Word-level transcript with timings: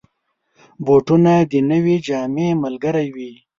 بوټونه 0.85 1.33
د 1.51 1.53
نوې 1.69 1.95
جامې 2.07 2.49
ملګري 2.63 3.07
وي. 3.15 3.31